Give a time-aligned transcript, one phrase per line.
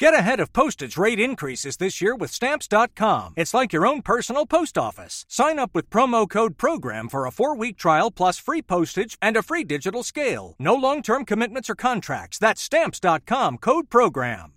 [0.00, 3.33] Get ahead of postage rate increases this year with Stamps.com.
[3.37, 5.25] It's like your own personal post office.
[5.27, 9.37] Sign up with promo code PROGRAM for a four week trial plus free postage and
[9.37, 10.55] a free digital scale.
[10.59, 12.37] No long term commitments or contracts.
[12.39, 14.53] That's Stamps.com code PROGRAM.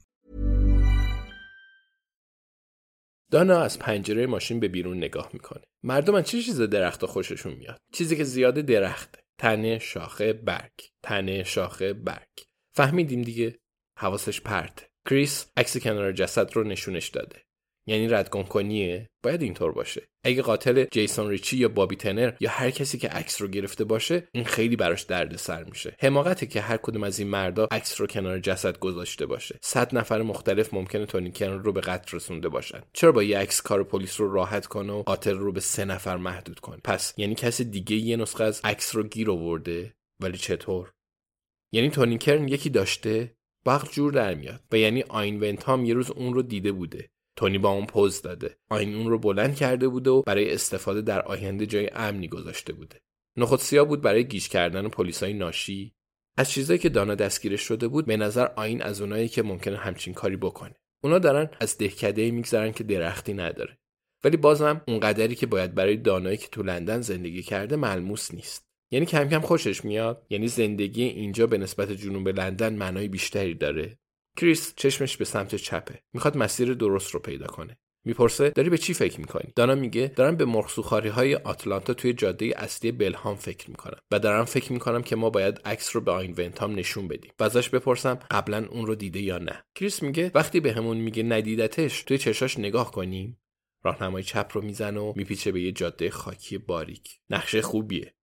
[3.30, 5.62] دانا از پنجره ماشین به بیرون نگاه میکنه.
[5.82, 9.18] مردم از چه چیز درخت خوششون میاد؟ چیزی که زیاده درخته.
[9.38, 10.72] تنه، شاخه، برگ.
[11.02, 12.44] تنه، شاخه، برگ.
[12.74, 13.58] فهمیدیم دیگه؟
[13.98, 14.86] حواسش پرته.
[15.08, 17.44] کریس عکس کنار جسد رو نشونش داده.
[17.86, 20.02] یعنی ردگم کنیه باید اینطور باشه.
[20.24, 24.28] اگه قاتل جیسون ریچی یا بابی تنر یا هر کسی که عکس رو گرفته باشه
[24.32, 25.96] این خیلی براش درد سر میشه.
[26.00, 29.58] حماقته که هر کدوم از این مردا عکس رو کنار جسد گذاشته باشه.
[29.62, 32.82] صد نفر مختلف ممکنه تونی کنر رو به قتل رسونده باشن.
[32.92, 36.16] چرا با یه عکس کار پلیس رو راحت کنه و قاتل رو به سه نفر
[36.16, 40.92] محدود کنه؟ پس یعنی کسی دیگه یه نسخه از عکس رو گیر آورده؟ ولی چطور؟
[41.72, 43.33] یعنی تونی کرن یکی داشته؟
[43.66, 47.10] وقت جور در میاد و یعنی آین ونتام یه روز اون رو دیده بوده.
[47.36, 48.56] تونی با اون پوز داده.
[48.70, 53.00] آین اون رو بلند کرده بوده و برای استفاده در آینده جای امنی گذاشته بوده.
[53.36, 55.94] نخود سیاه بود برای گیش کردن پلیسای ناشی.
[56.36, 60.14] از چیزایی که دانا دستگیرش شده بود به نظر آین از اونایی که ممکنه همچین
[60.14, 60.74] کاری بکنه.
[61.04, 63.78] اونا دارن از دهکده میگذرن که درختی نداره.
[64.24, 68.73] ولی بازم اون قدری که باید برای دانایی که تو لندن زندگی کرده ملموس نیست.
[68.94, 73.98] یعنی کم کم خوشش میاد؟ یعنی زندگی اینجا به نسبت جنوب لندن معنای بیشتری داره؟
[74.36, 76.02] کریس چشمش به سمت چپه.
[76.12, 77.78] می‌خواد مسیر درست رو پیدا کنه.
[78.04, 82.52] می‌پرسه داری به چی فکر می‌کنی؟ دانا میگه دارم به مرغسوخاری های آتلانتا توی جاده
[82.56, 86.34] اصلی بلهام فکر می‌کنم و دارم فکر می‌کنم که ما باید عکس رو به آین
[86.38, 87.32] ونتام نشون بدیم.
[87.40, 91.22] و ازش بپرسم قبلا اون رو دیده یا نه؟ کریس میگه وقتی بهمون به میگه
[91.22, 93.40] ندیدتش توی چشاش نگاه کنیم
[93.84, 97.18] راهنمای چپ رو می‌زنه و میپیچه به یه جاده خاکی باریک.
[97.30, 98.14] نقشه خوبیه.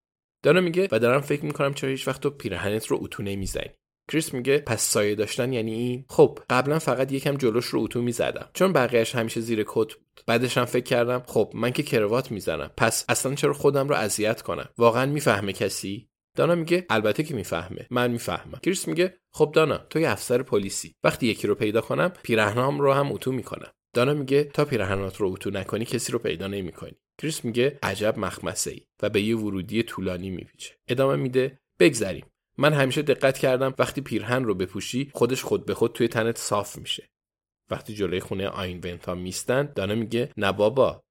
[0.44, 3.70] دانا میگه و دارم فکر می‌کنم چرا هیچ وقت تو پیرهنت رو اتو نمی‌زنی.
[4.12, 8.50] کریس میگه پس سایه داشتن یعنی این؟ خب قبلا فقط یکم جلوش رو اتو می‌زدم.
[8.54, 10.22] چون بقیهش همیشه زیر کت بود.
[10.28, 12.72] بعدش هم فکر کردم خب من که کروات می‌زنم.
[12.78, 17.88] پس اصلا چرا خودم رو اذیت کنم؟ واقعا می‌فهمه کسی؟ دانا میگه البته که می‌فهمه.
[17.92, 18.60] من می‌فهمم.
[18.64, 20.96] کریس میگه خب دانا تو یه افسر پلیسی.
[21.04, 23.72] وقتی یکی رو پیدا کنم پیرهنام رو هم اتو می‌کنم.
[23.94, 26.96] دانا میگه تا پیرهنات رو اتو نکنی کسی رو پیدا نمی‌کنی.
[27.22, 30.76] کریس میگه عجب مخمصه ای و به یه ورودی طولانی میپیچه.
[30.88, 32.26] ادامه میده بگذریم.
[32.58, 36.78] من همیشه دقت کردم وقتی پیرهن رو بپوشی خودش خود به خود توی تنت صاف
[36.78, 37.10] میشه.
[37.70, 41.04] وقتی جلوی خونه آین ونتا میستن دانا میگه نه بابا